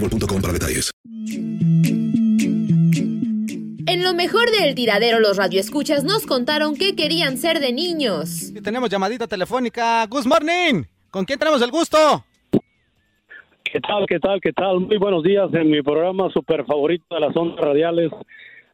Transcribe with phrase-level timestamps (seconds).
[0.00, 0.90] boostmobile.com para detalles.
[3.88, 8.50] En lo mejor del tiradero, los radioescuchas nos contaron qué querían ser de niños.
[8.50, 10.04] Y tenemos llamadita telefónica.
[10.06, 10.84] Good morning.
[11.10, 12.24] ¿Con quién tenemos el gusto?
[13.62, 14.80] ¿Qué tal, qué tal, qué tal?
[14.80, 18.10] Muy buenos días en mi programa super favorito de las ondas radiales.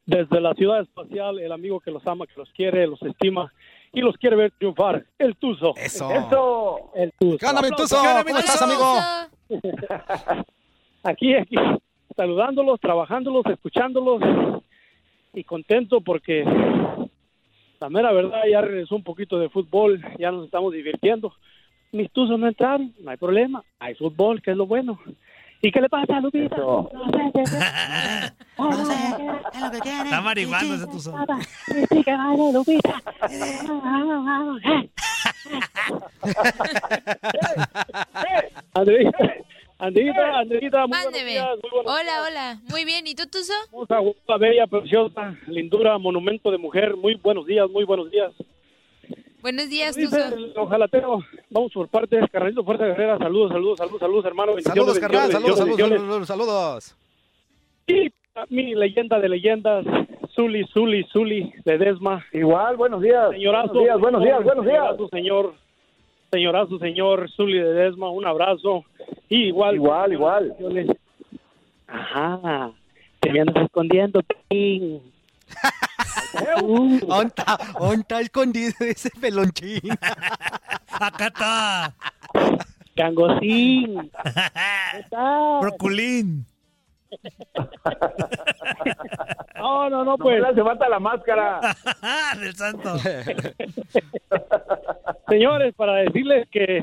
[0.06, 3.52] Desde la ciudad espacial, el amigo que los ama, que los quiere, los estima
[3.92, 5.04] y los quiere ver triunfar.
[5.18, 5.74] El Tuzo.
[5.76, 6.10] Eso.
[6.10, 6.90] Eso.
[6.94, 7.38] El Tuzo.
[7.38, 7.90] ¿Qué onda, mi Aplausos.
[7.90, 8.24] Tuzo?
[8.26, 8.96] ¿Cómo estás, amigo?
[11.02, 11.56] Aquí, aquí,
[12.16, 14.22] saludándolos, trabajándolos, escuchándolos
[15.34, 16.44] y contento porque
[17.80, 21.32] la mera verdad ya regresó un poquito de fútbol, ya nos estamos divirtiendo.
[21.90, 24.98] Mis tuzos no entraron, no hay problema, hay fútbol, que es lo bueno.
[25.60, 26.56] ¿Y qué le pasa a Lupita?
[26.56, 27.32] No sé,
[30.04, 31.14] Está marihuana ese tuzo.
[31.88, 33.00] Sí, que vale, Lupita.
[38.74, 39.34] Andrita,
[39.82, 41.30] Andrita, Andrita, muy buenos Mándeme.
[41.32, 42.60] días, muy buenos Hola, hola.
[42.70, 43.04] Muy bien.
[43.04, 43.52] ¿Y tú, Tuzo?
[43.66, 46.96] Hermosa, guapa, bella, preciosa, lindura, monumento de mujer.
[46.96, 48.30] Muy buenos días, muy buenos días.
[49.40, 50.18] Buenos días, Tuzo.
[50.54, 51.18] ojalatero.
[51.50, 52.24] Vamos por partes.
[52.30, 54.52] Carnalito Fuerza Guerrera, saludos, saludos, saludos, saludos, hermano.
[54.60, 55.32] Saludos, carnal.
[55.32, 56.96] Saludos, saludos, saludos, saludos.
[57.88, 58.06] Y
[58.36, 59.84] a mi leyenda de leyendas,
[60.36, 62.24] Zuli, Zuli, Zuli, Ledesma.
[62.32, 63.32] Igual, buenos días.
[63.32, 63.72] Señorazo.
[63.74, 64.76] Buenos días, buenos días, buenos días.
[64.78, 65.61] Señorazo, señor.
[66.32, 68.86] Señorazo, señor Zuli Ledesma, un abrazo.
[69.28, 69.74] Y igual.
[69.74, 70.56] Igual, igual.
[71.86, 72.70] Ajá.
[73.20, 75.02] Te me andas escondiendo, Pin.
[77.06, 79.82] ¿Onta, onta escondido ese pelonchín?
[80.88, 81.94] Acá está.
[82.96, 84.10] Cangosín.
[85.60, 86.46] Broculín.
[89.56, 90.42] No, no, no, pues.
[90.42, 91.60] Hace falta la máscara.
[92.40, 92.98] Del santo.
[95.28, 96.82] Señores, para decirles que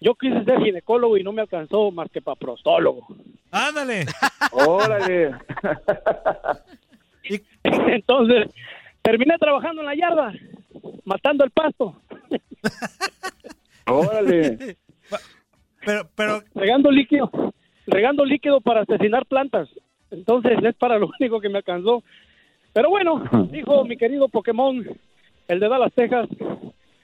[0.00, 3.06] yo quise ser ginecólogo y no me alcanzó más que para prostólogo.
[3.50, 4.06] Ándale.
[4.52, 5.34] Órale.
[7.62, 8.50] Entonces,
[9.00, 10.32] terminé trabajando en la yarda,
[11.04, 11.96] matando el pasto.
[13.86, 14.76] Órale.
[15.86, 17.30] Pero, pero, regando líquido,
[17.86, 19.68] regando líquido para asesinar plantas.
[20.10, 22.02] Entonces, es para lo único que me alcanzó.
[22.72, 24.84] Pero bueno, dijo mi querido Pokémon,
[25.46, 26.28] el de Dallas, Texas,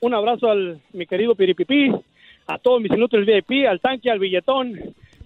[0.01, 1.93] un abrazo al mi querido Piripipí,
[2.49, 4.73] a todos mis inútiles VIP, al tanque, al billetón.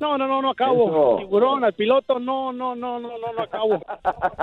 [0.00, 1.18] No, no, no, no acabo.
[1.18, 3.80] Tiburón, al piloto, no, no, no, no, no, no acabo.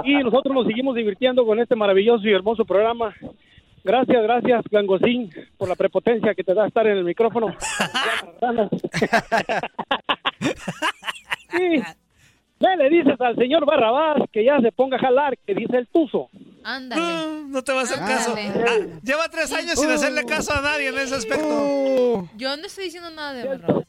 [0.04, 3.14] Y nosotros nos seguimos divirtiendo con este maravilloso y hermoso programa.
[3.84, 7.48] Gracias, gracias, Gangosín, por la prepotencia que te da estar en el micrófono.
[11.52, 11.82] Sí.
[12.60, 15.88] Ve, le dices al señor Barrabás que ya se ponga a jalar, que dice el
[15.88, 16.30] tuzo.
[16.64, 17.02] Ándale.
[17.02, 18.32] no, no te va a hacer caso.
[18.32, 18.64] Ándale.
[18.68, 22.30] Ah, lleva tres años sin hacerle caso a nadie en ese aspecto.
[22.38, 23.86] Yo no estoy diciendo nada de verdad.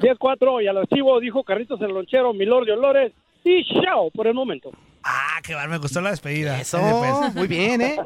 [0.00, 3.12] 10-4 y al archivo dijo Carlitos el lonchero, Milord de Olores
[3.44, 4.70] y chao por el momento.
[5.08, 6.60] Ah, qué bar, me gustó la despedida.
[6.60, 7.34] Eso, pues.
[7.34, 7.96] muy bien, ¿eh?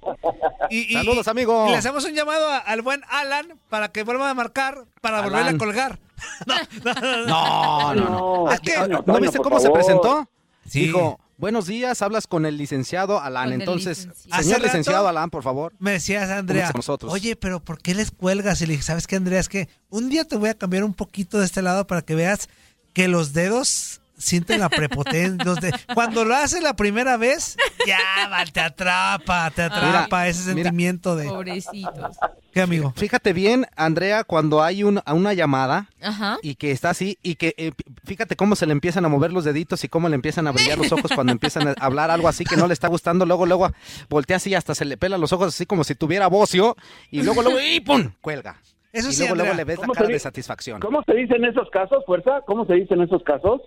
[0.68, 1.66] Y- y- Saludos, amigo.
[1.68, 5.20] y le hacemos un llamado a- al buen Alan para que vuelva a marcar para
[5.20, 5.30] Alan.
[5.30, 5.98] volverle a colgar.
[7.26, 8.52] No, no, no.
[8.52, 8.76] Es que-
[9.06, 10.28] ¿No, viste cómo se presentó?
[10.68, 10.82] Sí.
[10.86, 13.44] Dijo, buenos días, hablas con el licenciado Alan.
[13.50, 14.42] Con Entonces, licenciado.
[14.42, 15.72] Señor rato- licenciado Alan, por favor.
[15.78, 17.12] Me decías, Andrea, nosotros.
[17.12, 18.60] oye, pero ¿por qué les cuelgas?
[18.62, 19.40] Y le dije, ¿sabes qué, Andrea?
[19.40, 22.14] Es que un día te voy a cambiar un poquito de este lado para que
[22.14, 22.48] veas
[22.92, 25.72] que los dedos sienten la prepotencia.
[25.94, 27.56] Cuando lo haces la primera vez,
[27.86, 30.64] ya, va, te atrapa, te atrapa ese mira.
[30.70, 31.26] sentimiento de...
[31.28, 32.16] Pobrecitos.
[32.52, 32.92] ¿Qué, amigo?
[32.96, 36.38] Fíjate bien, Andrea, cuando hay un- una llamada Ajá.
[36.42, 37.72] y que está así y que eh,
[38.04, 40.76] fíjate cómo se le empiezan a mover los deditos y cómo le empiezan a brillar
[40.78, 43.70] los ojos cuando empiezan a hablar algo así que no le está gustando, luego luego
[44.08, 46.76] voltea así hasta se le pela los ojos así como si tuviera bocio
[47.10, 48.60] y luego luego y pum, cuelga.
[48.92, 50.80] Eso y sí, luego luego le ves la ¿Cómo cara de satisfacción.
[50.80, 52.40] ¿Cómo se dice en esos casos, fuerza?
[52.48, 53.60] ¿Cómo se dice en esos casos?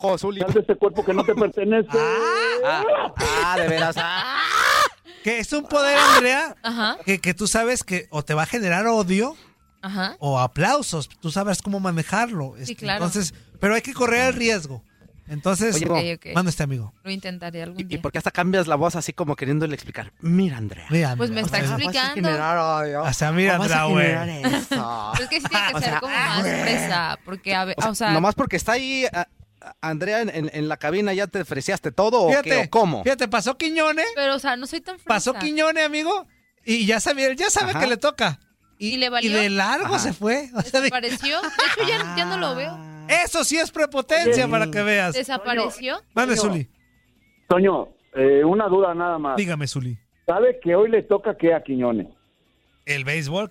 [0.00, 0.40] Ojo, Zuli.
[0.40, 1.88] Sal de ese cuerpo que no te pertenece.
[2.64, 2.82] Ah,
[3.44, 3.96] ah, de veras.
[3.98, 4.36] ah.
[5.22, 6.96] Que es un poder, Andrea, Ajá.
[7.04, 9.36] que, que tú sabes que o te va a generar odio
[9.82, 10.16] Ajá.
[10.20, 11.08] o aplausos.
[11.08, 12.56] Tú sabes cómo manejarlo.
[12.56, 13.04] Este, claro.
[13.04, 14.82] Entonces, pero hay que correr el riesgo.
[15.30, 16.94] Entonces, Oye, manda este amigo.
[17.02, 18.00] Lo intentaré algún Y, y día.
[18.00, 20.10] por qué hasta cambias la voz así como queriéndole explicar.
[20.20, 20.86] Mira, Andrea.
[20.88, 22.30] Mira, Pues me está o sea, explicando.
[23.02, 24.06] O sea, mira, Andrea, güey.
[24.70, 27.64] Pero es que sí tiene que O ser sea, como ah, más fresa, porque a
[27.66, 29.04] ve- O sea, o sea, nomás porque está ahí
[29.80, 32.56] Andrea en, en- en la cabina, ¿ya te ofreciaste todo o qué?
[32.66, 33.02] ¿O cómo?
[33.02, 35.08] Fíjate, pasó Quiñone, pero o sea, no soy tan fresa.
[35.08, 36.26] pasó Quiñone, amigo,
[36.64, 37.80] y ya sabía, ya sabe Ajá.
[37.80, 38.38] que le toca.
[38.78, 39.36] ¿Y le valió?
[39.36, 39.98] de largo Ajá.
[39.98, 40.50] se fue.
[40.54, 41.40] O sea, de- ¿Desapareció?
[41.42, 42.78] De hecho, ya, ya no lo veo.
[43.24, 44.50] eso sí es prepotencia Oye.
[44.50, 45.14] para que veas.
[45.14, 46.00] ¿Desapareció?
[46.14, 46.36] Mande.
[46.36, 46.70] Zuli.
[47.48, 49.36] Toño, eh, una duda nada más.
[49.36, 49.98] Dígame, Zuli.
[50.26, 52.06] ¿Sabe que hoy le toca qué a Quiñones?
[52.84, 53.50] El béisbol,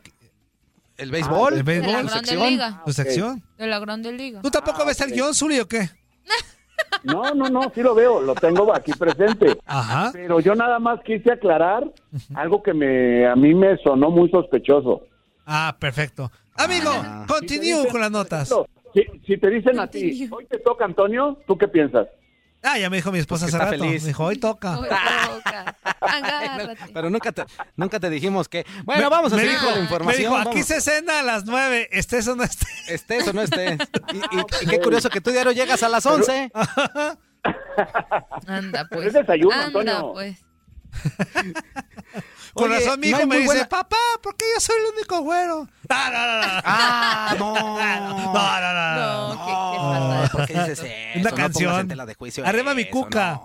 [0.98, 1.54] ¿El béisbol?
[1.54, 2.50] el De la béisbol, Grande sección.
[2.50, 2.82] Liga.
[2.86, 3.44] tu sección.
[3.58, 4.42] De la Grande Liga.
[4.42, 5.90] ¿Tú tampoco ves el guion, Zuli, o qué?
[7.04, 9.58] No, no, no, sí lo veo, lo tengo aquí presente.
[9.66, 10.12] Ajá.
[10.14, 11.84] Pero yo nada más quise aclarar
[12.36, 15.02] algo que me a mí me sonó muy sospechoso.
[15.46, 16.32] Ah, perfecto.
[16.56, 17.26] Amigo, Ah.
[17.28, 18.50] continúo con las notas.
[18.52, 22.08] No, Si, si te dicen a ti, hoy te toca Antonio, ¿tú qué piensas?
[22.70, 23.78] Ah, ya me dijo mi esposa Pues hace rato.
[23.84, 24.02] feliz.
[24.04, 24.78] Me dijo, hoy toca.
[24.80, 25.76] Hoy toca.
[26.02, 26.92] Agárrate.
[26.94, 28.66] Pero nunca te, nunca te dijimos que...
[28.84, 30.22] Bueno, Me- vamos a me seguir dijo- con la Me información.
[30.22, 30.66] dijo, aquí vamos.
[30.66, 32.90] se cena a las nueve, estés o no estés.
[32.90, 33.78] Estés o no estés.
[34.14, 36.52] Y, y- y qué curioso que tú diario llegas a las 11.
[38.48, 39.08] Anda, Pero pues.
[39.08, 40.12] es desayuno, Anda, Antonio.
[40.14, 40.38] pues.
[42.54, 44.94] Con Oye, razón mi no hijo me dice, buena- papá, ¿por qué yo soy el
[44.96, 45.68] único güero?
[45.90, 46.62] Ah, no, no, no.
[46.66, 47.54] Ah, no.
[47.54, 47.80] No,
[48.62, 49.34] no, no, no.
[49.36, 51.20] No, qué, qué ¿Por qué dices eso?
[51.20, 51.88] Una No canción.
[51.88, 53.40] tela de juicio Arriba mi cuca.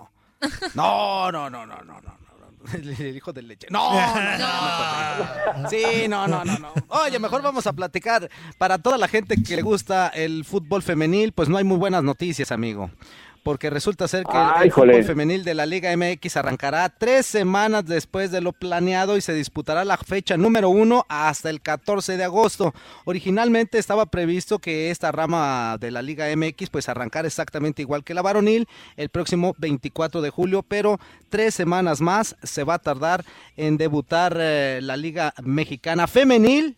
[0.73, 2.01] No, no, no, no, no, no.
[2.01, 2.13] no.
[2.73, 3.67] El, hijo de leche.
[3.69, 5.69] No, no, no, no, no.
[5.69, 6.73] Sí, no, no, no, no.
[6.87, 8.29] Oye, mejor vamos a platicar.
[8.57, 12.03] Para toda la gente que le gusta el fútbol femenil, pues no hay muy buenas
[12.03, 12.89] noticias, amigo.
[13.43, 14.93] Porque resulta ser que el- Ah, el, híjole.
[14.93, 19.33] fútbol femenil de la Liga MX arrancará tres semanas después de lo planeado y se
[19.33, 22.73] disputará la fecha número uno hasta el 14 de agosto.
[23.03, 28.13] Originalmente estaba previsto que esta rama de la Liga MX pues arrancara exactamente igual que
[28.13, 30.99] la varonil el próximo 24 de julio, pero
[31.29, 33.25] tres semanas más se va a tardar
[33.57, 36.77] en debutar eh, la Liga Mexicana Femenil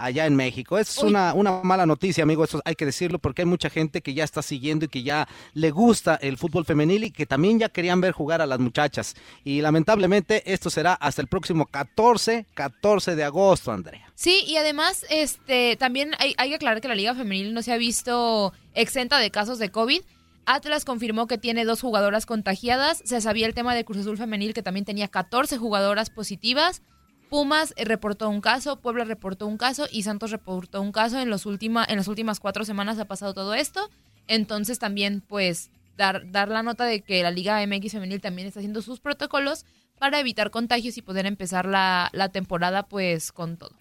[0.00, 0.78] Allá en México.
[0.78, 4.14] Es una, una mala noticia, amigo, eso hay que decirlo, porque hay mucha gente que
[4.14, 7.68] ya está siguiendo y que ya le gusta el fútbol femenil y que también ya
[7.68, 9.14] querían ver jugar a las muchachas.
[9.44, 14.10] Y lamentablemente esto será hasta el próximo 14, 14 de agosto, Andrea.
[14.14, 17.72] Sí, y además, este, también hay, hay que aclarar que la Liga Femenil no se
[17.72, 20.02] ha visto exenta de casos de COVID.
[20.46, 23.02] Atlas confirmó que tiene dos jugadoras contagiadas.
[23.04, 26.82] Se sabía el tema de Cruz Azul Femenil que también tenía 14 jugadoras positivas.
[27.30, 31.18] Pumas eh, reportó un caso, Puebla reportó un caso y Santos reportó un caso.
[31.20, 33.88] En, los última, en las últimas cuatro semanas ha pasado todo esto.
[34.26, 38.58] Entonces también, pues, dar, dar la nota de que la Liga MX Femenil también está
[38.60, 39.64] haciendo sus protocolos
[39.98, 43.79] para evitar contagios y poder empezar la, la temporada, pues, con todo.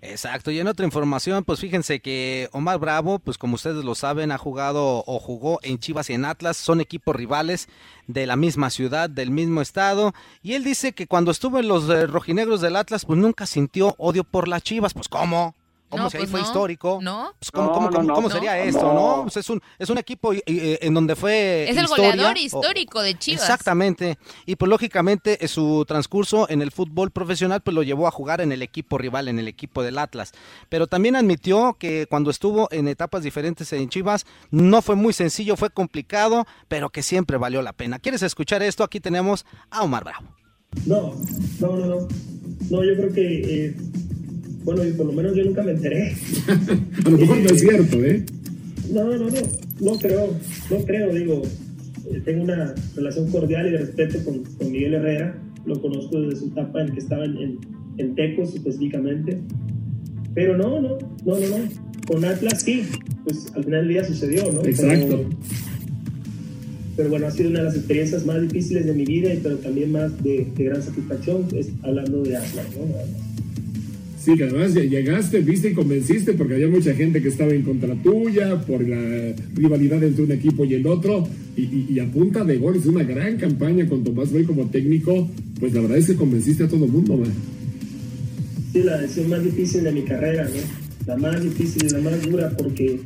[0.00, 4.30] Exacto, y en otra información, pues fíjense que Omar Bravo, pues como ustedes lo saben,
[4.30, 7.68] ha jugado o jugó en Chivas y en Atlas, son equipos rivales
[8.06, 11.88] de la misma ciudad, del mismo estado, y él dice que cuando estuvo en los
[11.90, 15.56] eh, rojinegros del Atlas, pues nunca sintió odio por las Chivas, pues ¿cómo?
[15.96, 16.46] No, si ahí pues fue no.
[16.46, 16.98] histórico.
[17.02, 17.32] ¿No?
[17.38, 18.14] Pues, ¿Cómo, No, cómo- no, cómo- no.
[18.14, 18.34] cómo No.
[18.34, 19.16] sería esto, No.
[19.16, 19.22] no?
[19.22, 20.42] Pues es un, es un equipo eh,
[20.82, 23.42] en donde fue Es el goleador o- histórico de Chivas.
[23.42, 24.18] Exactamente.
[24.46, 28.40] Y pues lógicamente eh, su transcurso en el fútbol profesional pues lo llevó a jugar
[28.40, 30.32] en el equipo rival, en el equipo del Atlas.
[30.68, 35.56] Pero también admitió que cuando estuvo en etapas diferentes en Chivas no fue muy sencillo,
[35.56, 37.98] fue complicado, pero que siempre valió la pena.
[37.98, 38.84] ¿Quieres escuchar esto?
[38.84, 40.26] Aquí tenemos a Omar Bravo.
[40.84, 41.14] No,
[41.60, 42.08] no, no, no.
[42.70, 43.76] No, yo creo que, eh,
[44.68, 46.12] bueno, y por lo menos yo nunca me enteré.
[47.06, 48.22] A lo mejor no es cierto, ¿eh?
[48.92, 49.36] No, no, no,
[49.80, 50.34] no creo,
[50.70, 51.42] no creo, digo,
[52.12, 56.40] eh, tengo una relación cordial y de respeto con, con Miguel Herrera, lo conozco desde
[56.40, 57.58] su etapa en que estaba en, en,
[57.96, 59.38] en Tecos específicamente,
[60.34, 61.56] pero no, no, no, no, no,
[62.06, 62.82] con Atlas sí,
[63.24, 64.62] pues al final del día sucedió, ¿no?
[64.66, 65.16] Exacto.
[65.16, 65.28] Pero,
[66.94, 69.56] pero bueno, ha sido una de las experiencias más difíciles de mi vida, y pero
[69.56, 73.27] también más de, de gran satisfacción, es hablando de Atlas, ¿no?
[74.28, 77.94] Sí, que además llegaste, viste y convenciste porque había mucha gente que estaba en contra
[78.02, 81.26] tuya por la rivalidad entre un equipo y el otro.
[81.56, 85.26] Y, y- a punta de gol, es una gran campaña con Tomás Boy como técnico.
[85.58, 87.32] Pues la verdad es que convenciste a todo el mundo, man.
[88.74, 91.06] Sí, la decisión más difícil de mi carrera, ¿no?
[91.06, 93.00] La más difícil y la más dura porque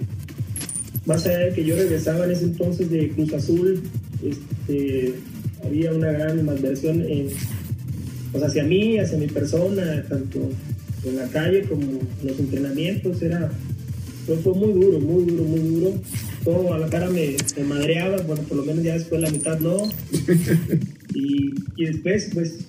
[1.06, 3.80] más allá de que yo regresaba en ese entonces de Cruz Azul,
[4.28, 5.14] este,
[5.64, 7.28] había una gran animadversión en,
[8.44, 10.50] hacia mí, hacia mi persona, tanto
[11.04, 13.50] en la calle como los entrenamientos, era,
[14.26, 15.94] fue, fue muy duro, muy duro, muy duro.
[16.44, 19.58] Todo a la cara me, me madreaba, bueno, por lo menos ya después la mitad
[19.60, 19.76] no.
[21.14, 22.64] Y, y después, pues,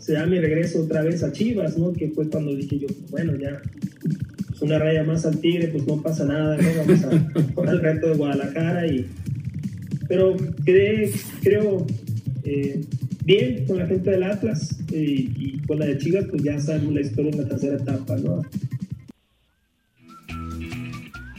[0.00, 1.92] se da mi regreso otra vez a Chivas, ¿no?
[1.92, 3.62] Que fue cuando dije yo, bueno, ya,
[4.48, 6.68] pues una raya más al Tigre, pues no pasa nada, ¿no?
[6.76, 9.06] Vamos a con el reto de Guadalajara y...
[10.08, 10.36] Pero
[10.66, 11.10] quedé,
[11.42, 11.86] creo,
[12.44, 12.82] eh,
[13.24, 16.94] bien con la gente del Atlas y, y con la de Chivas, pues ya sabemos
[16.94, 18.42] la historia en la tercera etapa, ¿no?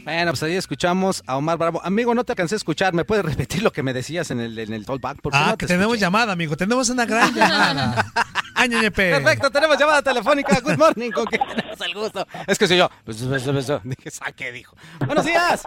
[0.04, 1.80] Bueno, pues ahí escuchamos a Omar Bravo.
[1.84, 2.94] Amigo, no te alcancé a escuchar.
[2.94, 4.84] ¿Me puedes repetir lo que me decías en el, en el?
[4.84, 6.00] Porque Ah, no que te tenemos escuché.
[6.02, 6.56] llamada, amigo.
[6.56, 8.06] Tenemos una gran llamada.
[8.54, 9.10] Ay, ñeñepe.
[9.10, 10.60] Perfecto, tenemos llamada telefónica.
[10.60, 12.24] Good morning, con quien tenemos el gusto.
[12.46, 12.88] Es que soy yo.
[13.04, 14.76] Pues, pues, pues, Dije, ¿sabe qué dijo?
[15.06, 15.64] Buenos días.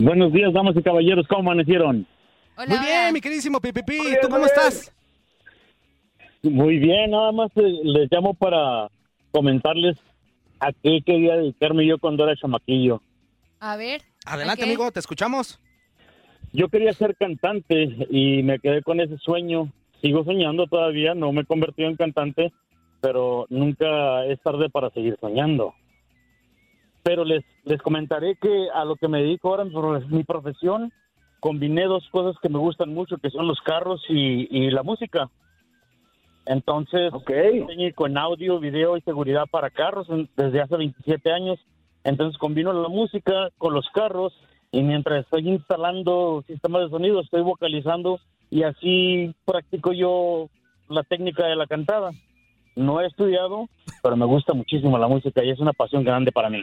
[0.00, 2.04] Buenos días, damas y caballeros, ¿cómo amanecieron?
[2.66, 3.96] Muy bien, mi queridísimo Pipipi.
[4.20, 4.90] ¿Tú cómo estás?
[6.42, 8.88] Muy bien, nada más eh, les llamo para
[9.30, 9.98] comentarles
[10.58, 13.02] a qué quería dedicarme yo cuando era chamaquillo.
[13.60, 14.02] A ver.
[14.24, 15.58] Adelante, amigo, te escuchamos.
[16.52, 19.70] Yo quería ser cantante y me quedé con ese sueño.
[20.00, 22.52] Sigo soñando todavía, no me he convertido en cantante,
[23.00, 25.74] pero nunca es tarde para seguir soñando.
[27.02, 30.92] Pero les, les comentaré que a lo que me dedico ahora en mi profesión,
[31.38, 35.30] combiné dos cosas que me gustan mucho, que son los carros y, y la música.
[36.50, 41.60] Entonces, soy técnico en audio, video y seguridad para carros desde hace 27 años.
[42.02, 44.32] Entonces, combino la música con los carros
[44.72, 48.18] y mientras estoy instalando sistemas de sonido, estoy vocalizando
[48.50, 50.48] y así practico yo
[50.88, 52.10] la técnica de la cantada.
[52.74, 53.68] No he estudiado,
[54.02, 56.62] pero me gusta muchísimo la música y es una pasión grande para mí.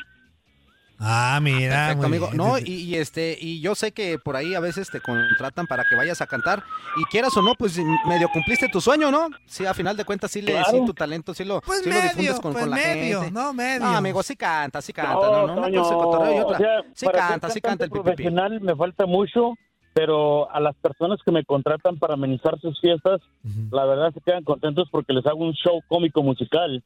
[1.00, 1.88] Ah, mira.
[1.90, 2.26] Perfecto, muy amigo.
[2.28, 2.38] bien.
[2.38, 5.84] No, y, y este, y yo sé que por ahí a veces te contratan para
[5.88, 6.64] que vayas a cantar
[7.00, 7.78] y quieras o no, pues
[8.08, 9.30] medio cumpliste tu sueño, ¿no?
[9.46, 10.72] Sí, a final de cuentas sí le, Claro.
[10.72, 13.22] sí, tu talento sí lo, Pues sí lo medio, difundes con, pues con la medio,
[13.22, 13.40] gente.
[13.40, 13.80] no medio.
[13.86, 16.40] No, amigo, sí canta, sí canta, No, no, no, una Toño, cosa es cotorreo y
[16.40, 16.58] o otra.
[16.58, 18.04] sea, sí canta, sí canta el cantante pipipi.
[18.04, 19.54] profesional me falta mucho,
[19.94, 23.22] pero a las personas que me contratan para amenizar sus fiestas,
[23.72, 26.84] la verdad se quedan contentos porque les hago un show cómico musical.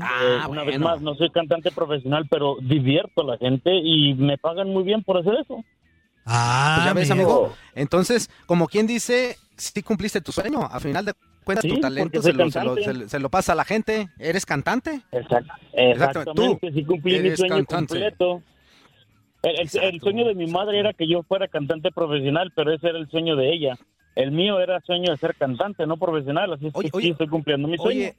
[0.00, 4.14] Ah, Eh, una vez más, no soy cantante profesional, pero divierto a la gente y
[4.14, 5.64] me pagan muy bien por hacer eso.
[6.24, 7.54] Ah, Pues ya ves, amigo.
[7.74, 10.60] Entonces, como quien dice, sí cumpliste tu sueño.
[10.62, 12.84] A final de cuentas, Sí, tu talento se lo, se, lo, cantante.
[12.84, 14.08] se lo- se lo pasa a la gente.
[14.18, 15.02] ¿Eres cantante?
[15.12, 15.52] Exacto.
[15.72, 17.94] Exactamente, Tú sí cumplí mi sueño cantante.
[17.94, 18.42] completo.
[19.42, 22.88] El, el- el sueño de mi madre era que yo fuera cantante profesional, pero ese
[22.88, 23.78] era el sueño de ella.
[24.16, 27.68] El mío era sueño de ser cantante, no profesional, así es que sí estoy cumpliendo
[27.68, 28.00] mi sueño.
[28.00, 28.16] Oye,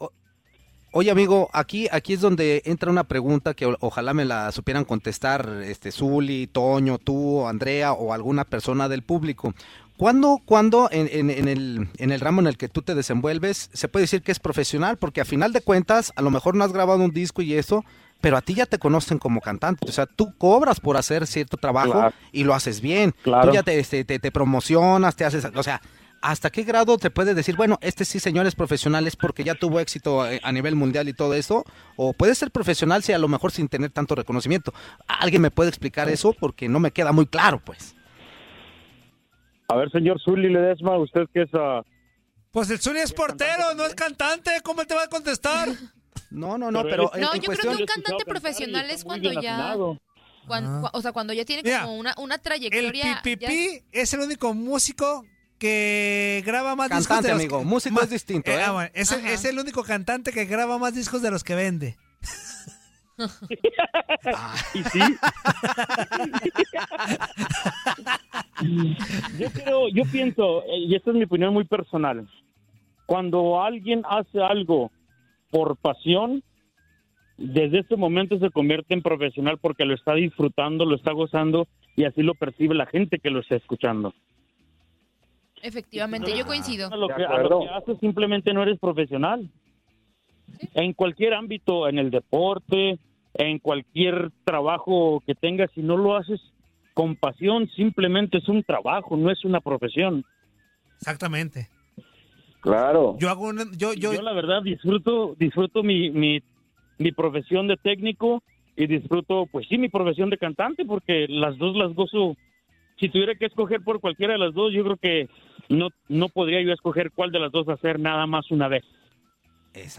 [0.98, 5.62] oye, amigo, aquí, aquí es donde entra una pregunta que ojalá me la supieran contestar
[5.63, 9.54] este Zuli, Toño, tú, Andrea o alguna persona del público.
[9.96, 13.70] ¿Cuándo, cuándo en, en- en el, en el ramo en el que tú te desenvuelves
[13.74, 14.98] se puede decir que es profesional?
[14.98, 17.84] Porque a final de cuentas, a lo mejor no has grabado un disco y eso,
[18.20, 19.88] pero a ti ya te conocen como cantante.
[19.88, 22.13] O sea, tú cobras por hacer cierto trabajo Claro.
[22.32, 23.13] y lo haces bien.
[23.24, 23.50] Claro.
[23.50, 25.46] Tú ya te, este, te, te promocionas, te haces...
[25.56, 25.80] O sea,
[26.22, 30.28] ¿hasta qué grado te puede decir, bueno, este sí, señores profesionales, porque ya tuvo éxito
[30.30, 31.64] eh, a nivel mundial y todo eso?
[31.96, 34.74] O puede ser profesional si a lo mejor sin tener tanto reconocimiento.
[35.08, 36.34] ¿Alguien me puede explicar eso?
[36.34, 37.96] Porque no me queda muy claro, pues.
[39.70, 41.50] A ver, señor Zully Ledesma, usted que es...
[41.54, 41.82] ah,
[42.52, 44.52] Pues el Zuli es portero, no es cantante.
[44.64, 45.68] ¿Cómo te va a contestar?
[46.32, 49.32] No, no, no, Pero pero, No, en yo creo que un cantante profesional es cuando
[49.42, 49.76] ya...
[50.48, 53.04] cuan- cua- o sea, cuando ya tiene Mira, como una, una El trayectoria...
[53.04, 55.26] ya- Pipipi es el único músico
[55.58, 58.64] que graba más discos Cantante, de los amigo, que- músico más- es distinto, ¿eh?
[58.64, 61.56] ah, bueno, es, el- es el único cantante que graba más discos de los que
[61.56, 61.98] vende.
[64.76, 65.00] Y sí.
[69.40, 72.28] yo creo, yo pienso, eh, y esta es mi opinión muy personal,
[73.06, 74.92] cuando alguien hace algo
[75.50, 76.44] por pasión,
[77.38, 82.06] desde ese momento se convierte en profesional porque lo está disfrutando, lo está gozando y
[82.06, 84.14] así lo percibe la gente que lo está escuchando.
[85.62, 86.92] Efectivamente, yo coincido.
[86.92, 89.50] A lo, que, a lo que haces simplemente no eres profesional.
[90.74, 93.00] En cualquier ámbito, en el deporte,
[93.34, 96.40] en cualquier trabajo que tengas, si no lo haces
[96.94, 100.26] con pasión, simplemente es un trabajo, no es una profesión.
[100.96, 101.70] Exactamente.
[102.62, 103.16] Claro.
[103.20, 106.42] Yo hago una, yo, yo, Yo la verdad disfruto, disfruto mi, mi,
[106.98, 108.44] mi profesión de técnico
[108.76, 112.36] y disfruto, pues sí, mi profesión de cantante, porque las dos las gozo.
[113.00, 115.30] Si tuviera que escoger por cualquiera de las dos, yo creo que
[115.70, 118.84] no, no podría yo escoger cuál de las dos hacer nada más una vez.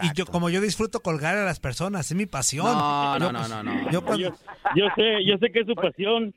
[0.03, 2.67] y yo como yo disfruto colgar a las personas, es mi pasión.
[2.67, 3.91] No, Yo- no, no, no, no.
[3.91, 4.35] Yo cuando, Yo,
[4.75, 6.35] yo sé, yo sé que es su pasión,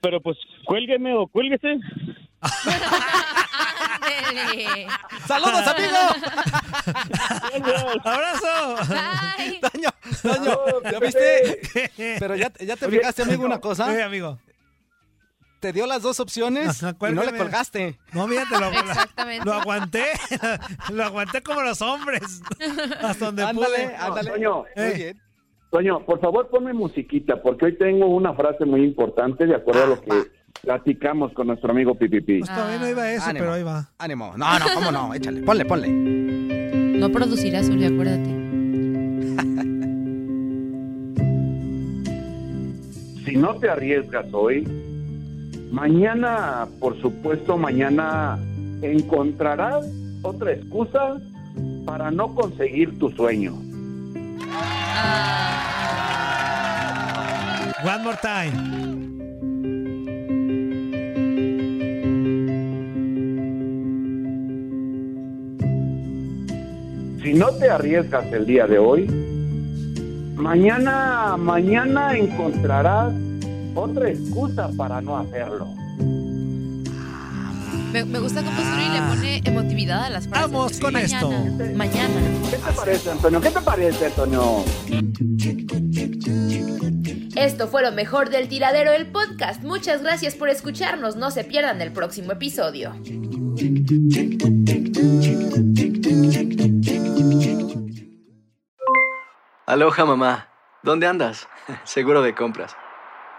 [0.00, 1.78] pero pues cuélgueme o cuélguese.
[5.26, 5.96] ¡Saludos, amigo!
[8.04, 8.76] ¡Abrazo!
[8.90, 9.60] Ay.
[9.60, 9.88] Toño,
[10.22, 10.58] Toño,
[10.90, 11.60] ¿ya viste?
[12.18, 13.92] Pero ya, ya te fijaste, amigo, una cosa.
[13.94, 14.38] Sí, amigo.
[15.66, 17.98] Te dio las dos opciones Ajá, y no le colgaste.
[18.12, 19.44] No, mira, te lo, Exactamente.
[19.44, 20.04] lo aguanté.
[20.92, 22.40] lo aguanté como los hombres.
[23.02, 23.96] Hasta donde Ándale, pude.
[23.96, 24.30] ándale.
[24.30, 25.14] Toño, Eh.
[25.72, 29.86] Toño, por favor ponme musiquita, porque hoy tengo una frase muy importante de acuerdo a
[29.88, 30.30] lo que
[30.62, 32.38] platicamos con nuestro amigo Pipipi.
[32.38, 33.40] Pues todavía no iba a eso, Ánimo.
[33.40, 33.90] pero ahí va.
[33.98, 34.34] Ánimo.
[34.36, 35.14] No, no, cómo no.
[35.14, 35.42] Échale.
[35.42, 35.88] Ponle, ponle.
[35.88, 38.30] No producirás, Uli, acuérdate.
[43.24, 44.64] Si no te arriesgas hoy,
[45.70, 48.38] mañana, por supuesto, mañana
[48.82, 49.86] encontrarás
[50.22, 51.16] otra excusa
[51.84, 53.54] para no conseguir tu sueño.
[57.84, 58.76] One more time.
[67.22, 69.06] Si no te arriesgas el día de hoy,
[70.36, 73.12] mañana, mañana encontrarás
[73.76, 75.66] otra excusa para no hacerlo.
[77.92, 80.50] Me, me gusta cómo Suri le pone emotividad a las frases.
[80.50, 81.74] Vamos con Mañana, esto.
[81.74, 82.20] Mañana.
[82.50, 83.40] ¿Qué te parece, Antonio?
[83.40, 84.64] ¿Qué te parece, Antonio?
[87.36, 89.62] Esto fue lo mejor del tiradero del podcast.
[89.62, 91.16] Muchas gracias por escucharnos.
[91.16, 92.92] No se pierdan el próximo episodio.
[99.66, 100.48] Aloha mamá,
[100.82, 101.48] ¿dónde andas?
[101.84, 102.76] Seguro de compras.